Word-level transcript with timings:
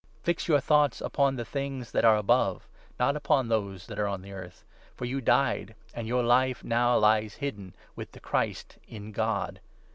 Fix 0.23 0.47
your 0.47 0.59
thoughts 0.59 0.99
upon 0.99 1.35
the 1.35 1.45
things 1.45 1.91
that 1.91 2.01
2 2.01 2.07
are 2.07 2.15
above, 2.17 2.67
not 2.99 3.15
upon 3.15 3.47
those 3.49 3.85
that 3.85 3.99
are 3.99 4.07
on 4.07 4.25
earth. 4.27 4.63
For 4.95 5.05
you 5.05 5.21
died, 5.21 5.75
3 5.89 5.99
and 5.99 6.07
your 6.07 6.23
Life 6.23 6.63
now 6.63 6.97
lies 6.97 7.35
hidden, 7.35 7.75
with 7.95 8.13
the 8.13 8.19
Christ, 8.19 8.79
in 8.87 9.11
God. 9.11 9.61